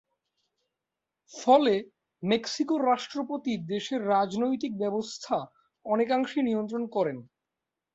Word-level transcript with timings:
ফলে 1.33 1.73
মেক্সিকোর 2.23 2.81
রাষ্ট্রপতি 2.85 3.53
দেশের 3.67 4.01
রাজনৈতিক 4.07 4.71
ব্যবস্থা 4.77 5.37
অনেকাংশেই 5.85 6.43
নিয়ন্ত্রণ 6.43 6.83
করেন। 6.87 7.17